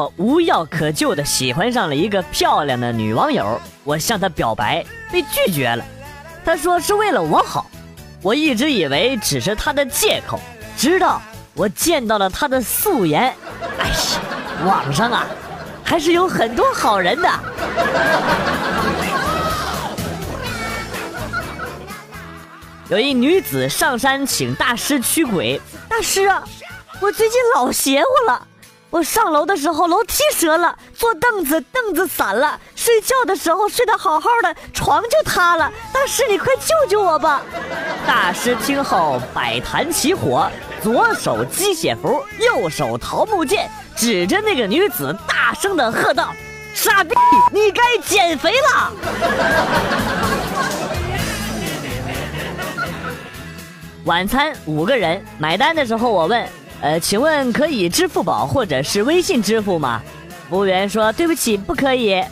[0.00, 4.82] 我无药可救的喜欢上了一个漂亮的女网友，我向她表白
[5.12, 5.84] 被拒绝了，
[6.42, 7.66] 她说是为了我好，
[8.22, 10.40] 我一直以为只是她的借口，
[10.74, 11.20] 直到
[11.54, 13.24] 我见到了她的素颜，
[13.78, 13.94] 哎呀，
[14.64, 15.26] 网上啊，
[15.84, 17.28] 还是有很多好人的。
[22.88, 26.42] 有一女子上山请大师驱鬼，大师啊，
[27.00, 28.46] 我最近老邪乎了。
[28.90, 35.70] 我上楼的时候楼梯折了，坐凳子凳子散了，睡觉的时候睡得好好的，床就塌了。
[35.92, 37.40] 大师，你快救救我吧！
[38.04, 40.50] 大师听后百坛起火，
[40.82, 46.34] 左手鸡血符，右手桃木剑，指着那个女子大声的喝道
[46.74, 47.14] ：“傻逼，
[47.52, 48.92] 你该减肥了！”
[54.04, 56.44] 晚餐五个人买单的时候，我问。
[56.82, 60.00] 呃，请问可以支付宝或者是微信支付吗？
[60.48, 62.24] 服务员说：“对不起，不可以。”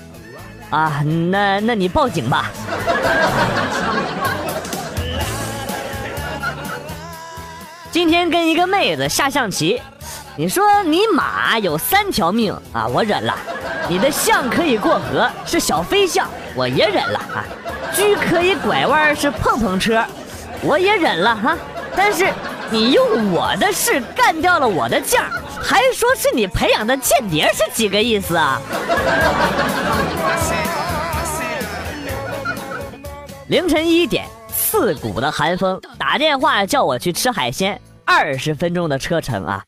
[0.70, 2.50] 啊，那那你报警吧。
[7.91, 9.80] 今天跟一个妹子下象棋，
[10.36, 13.34] 你说你马有三条命啊，我忍了；
[13.88, 17.44] 你的象可以过河，是小飞象，我也忍了啊；
[17.94, 20.02] 车可以拐弯，是碰碰车，
[20.62, 21.54] 我也忍了哈。
[21.94, 22.32] 但是。
[22.70, 25.24] 你用我的事干掉了我的将，
[25.62, 28.60] 还说是你培养的间谍，是几个意思啊？
[33.48, 39.65] 凌晨一点，刺骨的寒风，打电话叫我去吃海鲜，二十分钟的车程啊！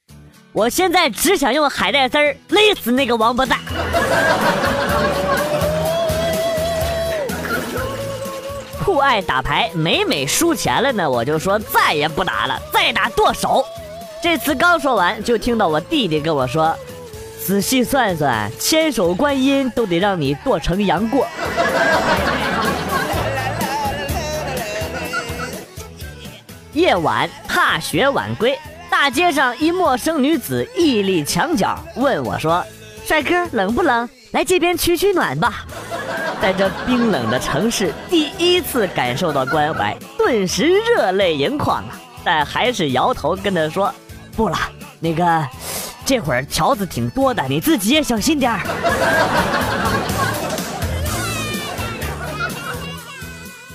[0.52, 3.58] 我现在只想用海带丝勒死那个王八蛋。
[9.00, 13.64] 不爱打牌，每每输钱了呢，我就说再也不打了，再打剁手。
[14.22, 16.76] 这次刚说完，就听到我弟弟跟我说
[17.42, 21.26] ：“仔细算算，千手观音都得让你剁成杨过。
[26.74, 28.58] ”夜晚踏雪晚归，
[28.90, 32.62] 大街上一陌生女子屹立墙角，问我说
[33.08, 34.06] ：“帅哥，冷不冷？
[34.32, 35.64] 来这边取取暖吧。”
[36.40, 42.00] 在这冰冷的城市，第一次感受到关怀，顿时热泪盈眶啊！
[42.24, 43.94] 但还是摇头跟他说
[44.34, 44.56] ：“不了，
[45.00, 45.46] 那个，
[46.06, 48.60] 这会儿条子挺多的，你自己也小心点儿。”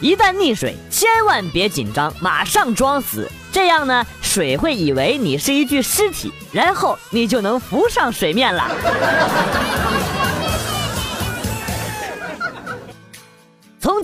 [0.02, 8.68] 一旦溺水，千万别紧张，马上装死，这样呢，水会以为你是一具尸体，然后你就能浮上水面了。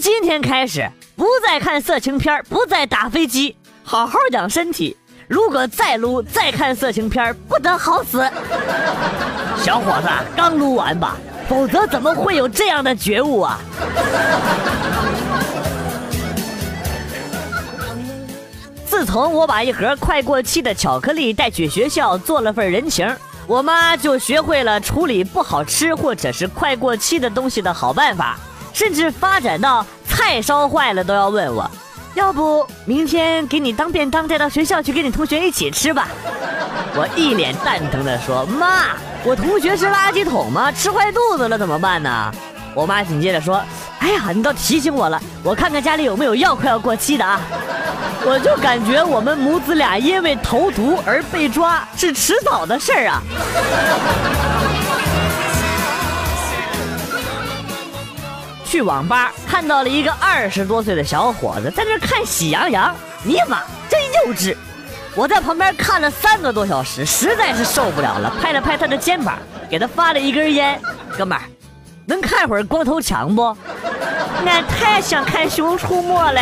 [0.02, 4.98] 今天开始，不再看色情片，不再打飞机，好好养身体。
[5.28, 8.28] 如果再撸、再看色情片，不得好死。
[9.64, 11.18] 小伙子，刚撸完吧，
[11.48, 13.60] 否则怎么会有这样的觉悟啊？
[18.88, 23.08] 自从我把一盒快过期的巧克力带去学校做了份人情，
[23.46, 28.40] 我妈就学会了处理不好吃或者是快过期的东西的好办法。
[28.74, 31.70] 甚至发展到菜烧坏了都要问我，
[32.16, 36.08] 要不明天给你当便当带到学校去跟你同学一起吃吧。
[36.96, 40.72] 我一脸蛋疼的说：“妈，我同学是垃圾桶吗？
[40.72, 42.32] 吃坏肚子了怎么办呢？”
[42.74, 43.62] 我妈紧接着说
[44.00, 47.40] ：“哎呀，你倒提醒我了，我看看家里有没有药快要过期的啊。”
[48.24, 53.22] 我就感觉我们母子俩因为投毒而被抓是迟早的事儿啊。
[58.72, 62.96] 去网吧看到了一个二十多岁的小伙子在那看《喜羊羊》，
[63.28, 64.56] 尼玛真幼稚！
[65.14, 69.38] 我在旁边看了三个多小时，实在是受不了了，拍了拍他的肩膀，
[69.70, 70.80] 给他发了一根烟。
[71.18, 71.44] 哥们儿，
[72.06, 73.44] 能看会儿光头强不？
[74.46, 76.42] 俺太想看《熊出没》了。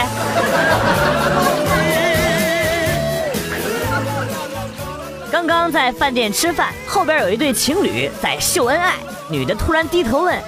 [5.31, 8.93] 刚刚在饭店吃饭，后边有一对情侣在秀恩爱，
[9.27, 10.39] 女的突然低头问：“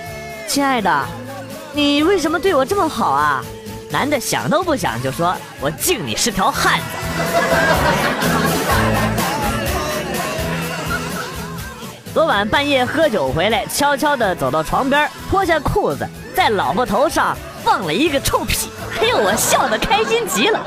[0.47, 1.05] 亲爱的。”
[1.73, 3.43] 你为什么对我这么好啊？
[3.89, 6.83] 男的想都不想就说：“我敬你是条汉子。”
[12.13, 18.69] 昨晚半夜喝酒回来，悄悄的走到床边，脱下裤子，在老婆头上放了一个臭屁，
[19.01, 20.59] 哎呦，我笑得开心极了。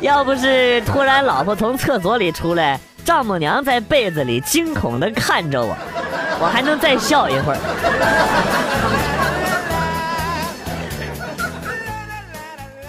[0.00, 5.74] 要不是突然老婆从厕所里出来，丈母娘在被子里惊恐的看着我，
[6.38, 7.58] 我还能再笑一会儿。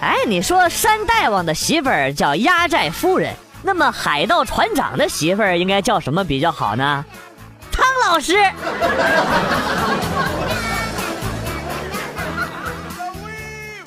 [0.01, 7.06] 哎，你说山大王的媳妇儿叫压寨夫人，那么海盗船长的媳妇儿应该叫什么比较好呢？
[7.72, 8.34] 汤老师。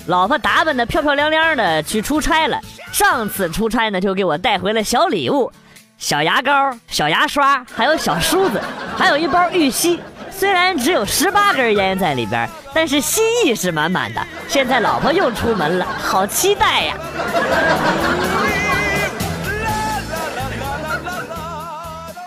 [0.07, 2.61] 老婆打扮的漂漂亮亮的去出差了。
[2.93, 5.51] 上次出差呢，就给我带回了小礼物，
[5.97, 8.61] 小牙膏、小牙刷，还有小梳子，
[8.99, 9.99] 还有一包玉溪。
[10.37, 14.21] 虽然只有十八根烟在里边，但是心意是满满的。
[14.49, 16.97] 现在老婆又出门了，好期待呀！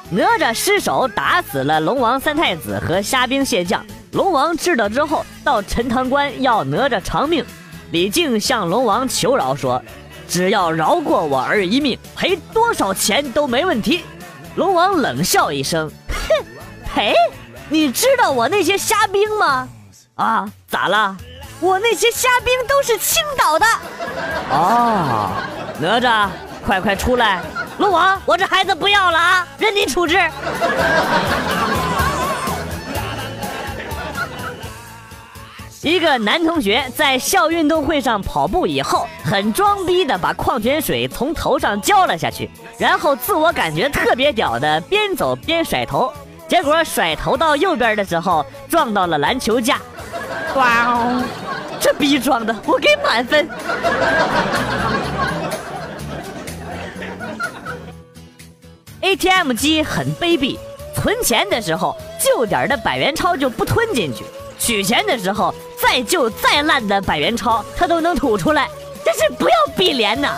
[0.09, 7.43] 哪吒失手打死了龙王三太子和虾兵蟹将，龙王知道之后，到陈塘关要哪吒偿命。
[7.91, 9.83] 李靖向龙王求饶说
[10.27, 14.05] ：“只要饶过我儿一命，赔多少钱都没问题。”
[14.55, 16.45] 龙王冷笑一声：“哼，
[16.85, 17.13] 赔？
[17.69, 19.67] 你知道我那些虾兵吗？
[20.15, 21.17] 啊，咋了？
[21.59, 23.65] 我那些虾兵都是青岛的。
[24.51, 25.31] 哦，
[25.79, 26.29] 哪吒，
[26.65, 27.41] 快快出来！
[27.79, 30.19] 龙王，我这孩子不要了啊，任你处置。”
[35.81, 46.11] 一个男同学在校运动会上跑步以后，很装逼的把矿泉水从头上浇了下去，然后自我感觉特别屌的边走边甩头，
[46.47, 49.79] 结果甩头到右边的时候撞到了篮球架，
[50.55, 51.23] 哇哦，
[51.79, 53.49] 这逼装的我给满分。
[59.01, 60.57] ATM 机很卑鄙，
[60.95, 64.23] 存钱的时候旧点的百元钞就不吞进去。
[64.57, 68.67] 取钱的时候，再旧再烂的百元钞，它都能吐出来，
[69.03, 70.37] 真是不要碧莲呐！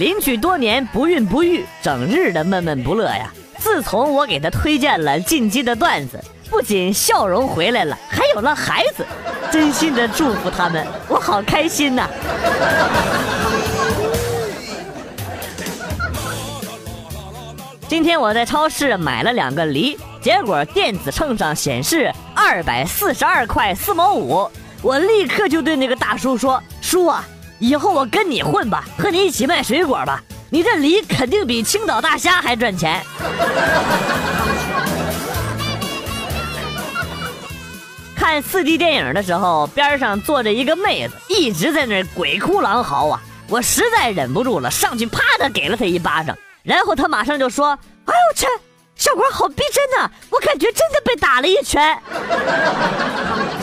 [0.00, 3.30] 邻居多年不孕不育，整日的闷闷不乐呀。
[3.58, 6.18] 自从我给他推荐了进击的段子，
[6.48, 9.04] 不仅笑容回来了，还有了孩子，
[9.52, 12.08] 真心的祝福他们，我好开心呐！
[17.86, 24.50] 今天我在超市买了两个梨，结果电子秤上显示二百四十二块四毛五。
[24.80, 27.22] 我立刻就对那个大叔说：“叔啊，
[27.60, 30.20] 以后我跟你混吧，和你一起卖水果吧。
[30.48, 33.00] 你这梨肯定比青岛大虾还赚钱。
[38.16, 43.20] ”看四 D 电影的时候，边上坐着一个妹子，一直在那鬼哭狼嚎啊！
[43.48, 46.36] 我实在忍不住了，上去啪的给了她一巴掌。
[46.62, 47.68] 然后他马上就说
[48.04, 48.46] ：“哎呦我去，
[48.94, 50.10] 效果好逼真呐！
[50.30, 51.98] 我感觉真的被打了一拳。”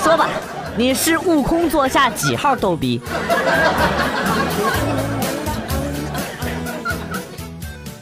[0.03, 0.29] 说吧，
[0.77, 3.01] 你是悟空座下几号逗逼？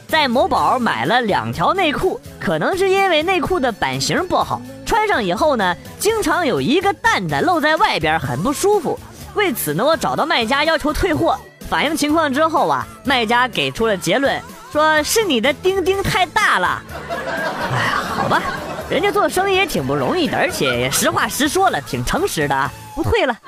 [0.06, 8.98] 在某宝买了两条内裤，可能是因为内裤的版型不好，穿上以后呢，经常有一个蛋蛋露在外边，很不舒服。
[9.32, 11.38] 为此呢，我找到卖家要求退货，
[11.70, 14.38] 反映情况之后啊，卖家给出了结论。
[14.70, 16.82] 说是你的钉钉太大了，
[17.72, 18.42] 哎呀，好吧，
[18.88, 23.36] 人家做生意也挺不容易的，而且也实话实说了，挺诚实的啊，不退了。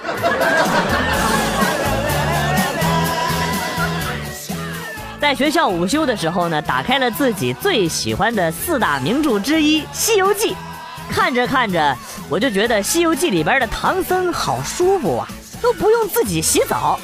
[5.20, 10.52] 在学校午休的时候呢，打开了自己最喜欢的四大名著之一《西游记》，
[11.08, 11.96] 看着看着，
[12.28, 15.28] 我就觉得《西游记》里边的唐僧好舒服啊，
[15.62, 16.98] 都不用自己洗澡。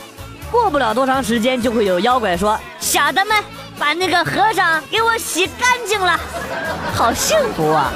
[0.50, 2.58] 过不了多长时间，就会有妖怪说
[2.94, 3.36] ：“小的们。”
[3.76, 6.16] 把那个和尚给我洗干净了，
[6.94, 7.92] 好幸福啊！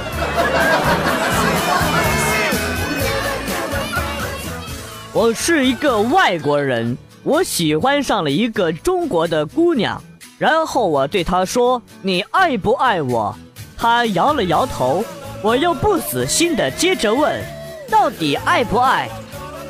[5.12, 10.02] 我是一个外国人，我喜欢上了一个中国的姑娘，
[10.36, 13.32] 然后我对她说：“你爱不爱我？”
[13.78, 15.04] 她摇了摇头，
[15.42, 17.40] 我又不死心的接着问
[17.88, 19.08] ：“到底爱不爱？”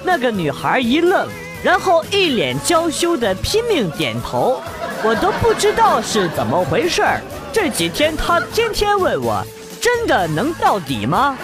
[0.03, 1.29] 那个女孩一愣，
[1.63, 4.63] 然后一脸娇羞的拼命点头。
[5.05, 7.21] 我都不知道是怎么回事儿，
[7.53, 9.45] 这几天他天天问我，
[9.81, 11.37] 真的能到底吗？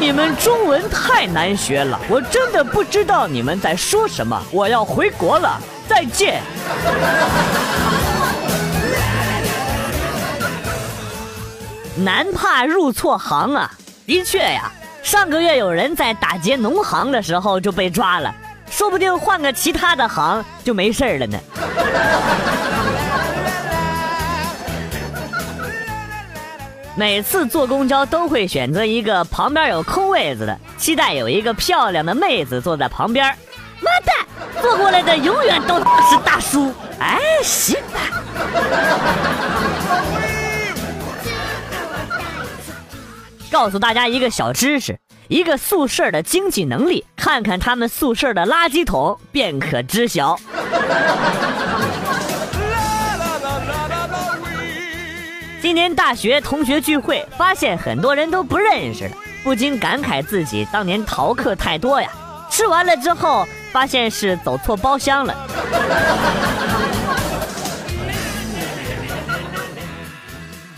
[0.00, 4.40] 你们中文太难学了，我真的不知道你们在说什么。
[4.50, 6.40] 我要回国了，再见。
[11.96, 13.70] 男怕入错行啊，
[14.06, 18.34] 的确呀，上个月有人在打劫农行的时候就被抓了。
[18.76, 21.38] 说不定换个其他的行就没事了呢。
[26.96, 33.24] 每次坐公交都会选择一个旁边有空位子的，期待有一个漂亮的妹子坐在旁边。
[33.80, 34.26] 妈蛋，
[34.60, 36.74] 坐过来的永远都是大叔。
[36.98, 38.00] 哎，行吧。
[43.52, 44.98] 告诉大家一个小知识。
[45.28, 50.38] 一个宿舍的经济能力，看看他们宿舍的垃圾桶便可知晓。
[55.62, 62.10] 今年大学同学聚会，发现很多人都不认识了，不禁感慨自己当年逃课太多呀。
[62.50, 65.34] 吃完了之后，发现是走错包厢了。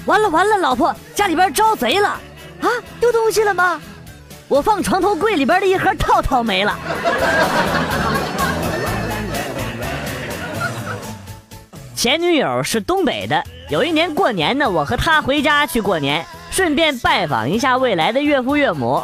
[0.05, 2.11] 完了完了，老婆，家里边招贼了，
[2.61, 3.81] 啊，丢东西了吗？
[4.49, 6.79] 我放床头柜里边的一盒套套没了。
[11.95, 19.03] 前女友是东北的，有一年过年呢，我和她回家去过年，顺便拜访一下未来的岳父岳母。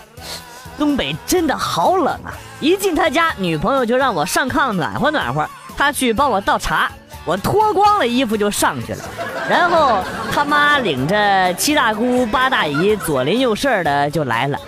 [0.79, 2.33] 东北真的好冷啊！
[2.61, 6.91] 一进他家，女朋友就让我上炕暖和暖和，他去帮我倒茶。
[7.25, 9.05] 我脱光了衣服就上去了，
[9.49, 10.03] 然后
[10.33, 14.59] 他妈领着七大姑八大姨左邻右舍的就来了，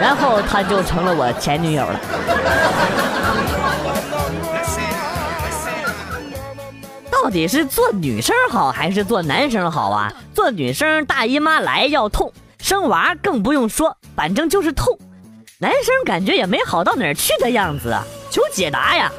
[0.00, 2.00] 然后他就成了我前女友了。
[7.10, 10.12] 到底是做女生好还是做男生好啊？
[10.34, 14.98] 做女生大姨妈来要痛，生娃更不用说，反正就是痛。
[15.58, 19.10] 男生感觉也没好到哪儿去的样子啊，求解答呀！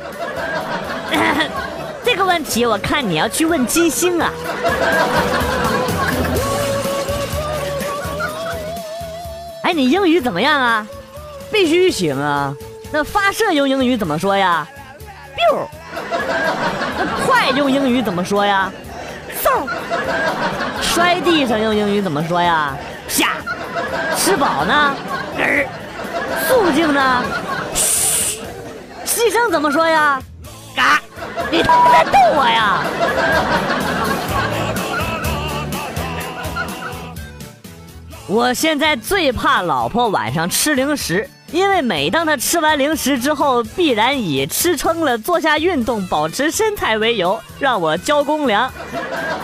[2.25, 4.33] 这个问题我看你要去问金星啊。
[9.61, 10.87] 哎，你英语怎么样啊？
[11.51, 12.51] 必须行啊！
[12.91, 14.67] 那发射用英语怎么说呀
[15.35, 15.67] ？biu。
[16.97, 18.71] 那快用英语怎么说呀
[19.43, 19.67] ？so。
[20.81, 22.75] 摔地上用英语怎么说呀？
[23.07, 23.33] 下。
[24.17, 24.95] 吃饱呢？
[25.37, 25.67] 儿。
[26.47, 27.23] 肃静呢？
[27.75, 28.39] 嘘。
[29.05, 30.19] 牺牲怎么说呀？
[30.75, 30.99] 嘎。
[31.51, 32.83] 你他妈在逗我呀！
[38.27, 48.71] 我现在最怕老婆晚上吃零食，因为每当她吃完零食之后，必然以吃撑了、做下运动、保持身材为由，让我交公粮。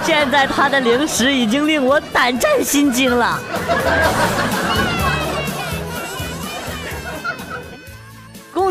[0.04, 3.40] 现在她的零食已经令我胆战心惊了。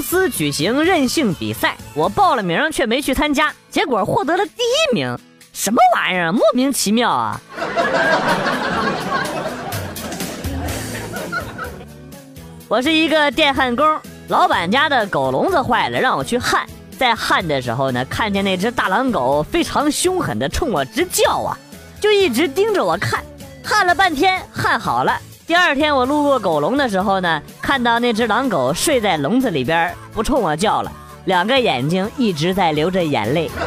[0.00, 5.14] 公司举行任性比赛，我报了名却没去参加，结果获得了第一名。
[5.52, 6.32] 什么玩意儿？
[6.32, 7.38] 莫名其妙啊！
[12.66, 16.66] 我是一个电焊工，老板家的狗笼子坏了，让我去焊。
[16.98, 21.54] 在焊的时候呢，看见那只大狼狗非常凶狠的冲我直叫啊，
[22.00, 23.22] 就一直盯着我看。
[23.62, 25.20] 焊了半天，焊好了。
[25.50, 30.92] 第二天我路过狗笼的时候呢，看到那只狼狗睡在笼子里边，不冲我叫了，
[31.24, 33.50] 两个眼睛一直在流着眼泪。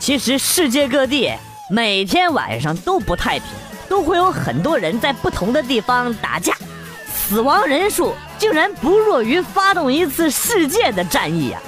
[0.00, 1.32] 其实世界各地
[1.70, 3.46] 每天晚上都不太平，
[3.88, 6.52] 都会有很多人在不同的地方打架，
[7.14, 11.60] 死亡人数竟然不弱于发动一次世界的战役呀！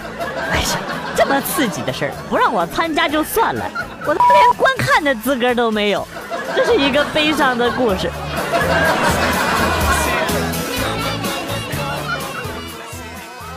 [0.50, 0.66] 哎呀，
[1.14, 3.70] 这么刺激的事儿，不让我参加就算了。
[4.06, 6.06] 我他妈连观看的资格都没有，
[6.54, 8.10] 这是一个悲伤的故事。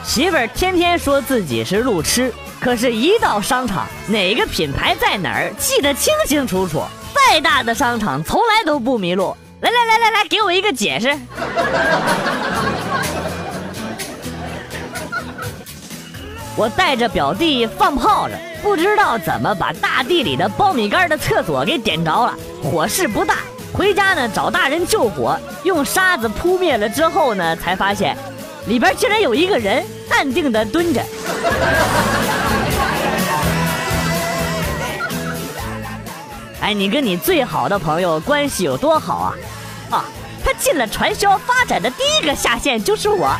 [0.03, 6.81] 媳妇儿天天说自己是路痴，可是，一到商场，哪个品牌在哪儿，记得清清楚楚。
[7.13, 9.37] 再大的商场，从来都不迷路。
[9.61, 11.15] 来来来来来，给我一个解释。
[16.55, 18.48] 我带着表弟放炮了。
[18.61, 23.37] 不知道怎么把大地里的苞米杆的厕所给点着了，火势不大。
[23.71, 28.17] 回家呢找大人救火，用沙子扑灭了之后呢，才发现
[28.67, 31.01] 里边竟然有一个人淡定的蹲着。
[36.61, 39.33] 哎，你跟你最好的朋友关系有多好啊？
[39.91, 40.05] 啊，
[40.43, 43.33] 他进了传销发展的第一个下线就是我。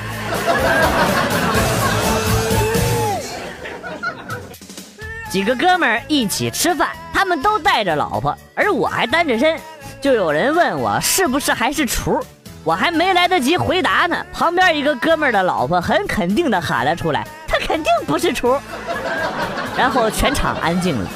[5.30, 9.60] 几个哥们儿一起吃饭，他们都带着老婆，而我还单着身。
[10.02, 12.20] 就有人问我是不是还是厨，
[12.64, 18.60] 我还没来得及回答呢，旁边一个哥们儿的老婆很肯定的喊了出来：“他肯定不是厨。”
[19.78, 21.08] 然后全场安静了。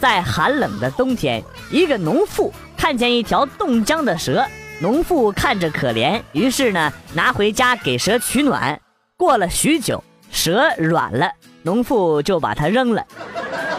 [0.00, 4.46] 在寒冷的冬天，一个农妇看见一条冻僵的蛇。
[4.78, 8.78] 农妇看着可怜，于是呢，拿回家给蛇取暖。
[9.16, 11.30] 过了许久，蛇软了，
[11.62, 13.02] 农妇就把它扔了。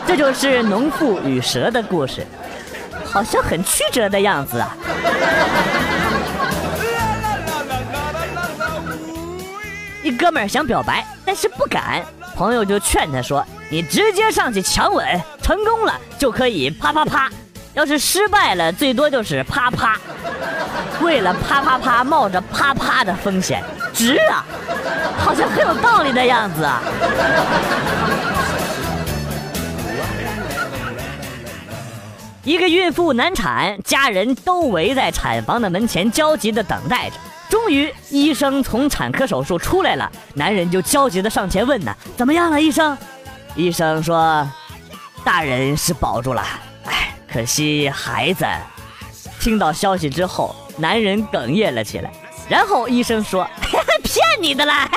[0.07, 2.25] 这就是农妇与蛇的故事，
[3.05, 4.75] 好像很曲折的样子啊。
[10.01, 12.03] 一哥们儿想表白，但是不敢，
[12.35, 15.05] 朋友就劝他说：“你直接上去强吻，
[15.43, 17.29] 成功了就可以啪啪啪。”
[17.75, 19.99] 要是失败了，最多就是啪啪。
[21.01, 23.63] 为了啪啪啪，冒着啪啪的风险，
[23.93, 24.45] 值啊！
[25.17, 26.81] 好像很有道理的样子啊。
[32.43, 37.15] 一个孕妇难产，家人都围在产房的门前焦急的等待着。
[37.49, 42.97] 终于，医生从产科手术出来了，男人就焦急的上前问呢：“怎么样了，医生？”
[43.55, 44.49] 医生说
[45.23, 46.43] ：“大人是保住了，
[46.85, 48.45] 哎，可惜孩子。”
[49.39, 52.11] 听到消息之后，男人哽咽了起来。
[52.47, 53.45] 然后医生说
[54.03, 54.89] ：“骗你的啦！”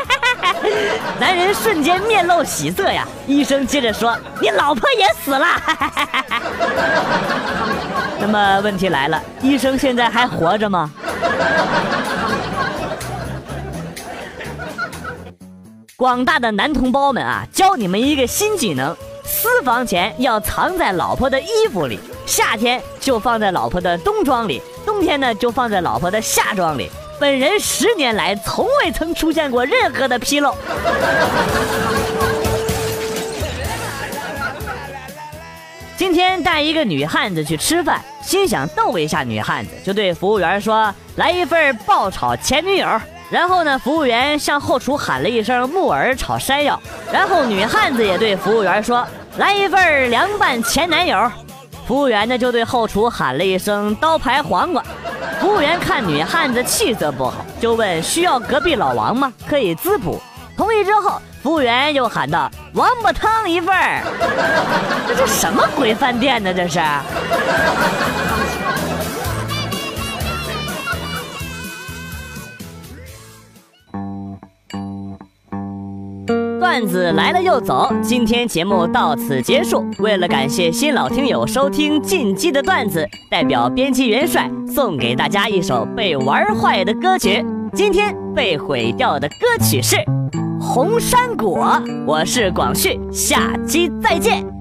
[1.19, 3.07] 男人瞬间面露喜色呀。
[3.27, 5.47] 医生接着说：“你老婆也死了。
[8.21, 10.91] ”那么问题来了，医生现在还活着吗？
[15.97, 26.91] 广大的男同胞们啊，教你们一个新技能：私房钱要藏在老婆的衣服里，夏天就放在老婆的冬装里，冬天呢就放在老婆的夏装里。
[27.19, 30.55] 本人十年来从未曾出现过任何的纰漏。
[35.97, 42.87] 今天带一个女汉子去吃饭，心想逗一下女汉子，就对服务员说：“来一份爆炒前女友。”
[43.31, 46.81] 然后呢，服务员向后厨喊了一声“木耳炒山药”，
[47.13, 49.07] 然后女汉子也对服务员说
[49.37, 51.31] ：“来一份凉拌前男友。”
[51.91, 54.81] 服务员呢就对后厨喊了一声“刀排黄瓜”。
[55.43, 59.33] 服务员看女汉子气色不好，就问：“需要隔壁老王吗？
[59.45, 60.23] 可以滋补。”
[60.57, 64.05] 同意之后，服务员又喊道：“王八汤一份儿。”
[65.09, 66.55] 这这什么鬼饭店呢？
[66.55, 66.79] 这是。
[76.71, 79.85] 段子来了又走，今天节目到此结束。
[79.99, 87.45] 为了感谢新老听友收听进击的段子，代表编辑元帅送给大家一首被玩坏的歌曲。
[87.73, 89.97] 今天被毁掉的歌曲是
[90.61, 91.59] 《红山果》。
[92.07, 94.60] 我是广旭，下期再见。